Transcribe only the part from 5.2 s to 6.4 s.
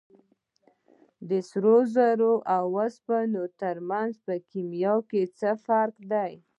څه فرق دی